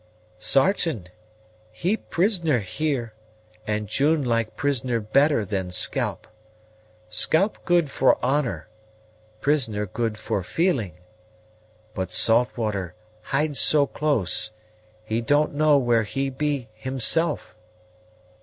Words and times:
"Sartain 0.39 1.09
he 1.71 1.95
prisoner 1.95 2.57
here, 2.57 3.13
and 3.67 3.87
June 3.87 4.23
like 4.23 4.55
prisoner 4.55 4.99
better 4.99 5.45
than 5.45 5.69
scalp; 5.69 6.25
scalp 7.07 7.63
good 7.65 7.91
for 7.91 8.17
honor, 8.25 8.67
prisoner 9.41 9.85
good 9.85 10.17
for 10.17 10.41
feeling. 10.41 10.93
But 11.93 12.09
Saltwater 12.09 12.95
hide 13.21 13.55
so 13.57 13.85
close, 13.85 14.53
he 15.05 15.21
don't 15.21 15.53
know 15.53 15.77
where 15.77 16.01
he 16.01 16.31
be 16.31 16.67
himself." 16.73 17.53